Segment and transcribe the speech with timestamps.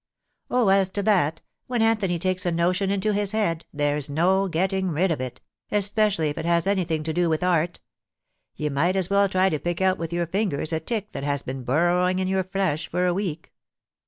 [0.29, 4.47] * Oh, as to that, when Anthony takes a notion into his head, there's no
[4.47, 7.81] getting rid of it, especially if it has anything to do with art.
[8.55, 11.43] Ye might as well try to pick out with your *fingers a tick that has
[11.43, 13.53] been burrowing in your flesh for a week.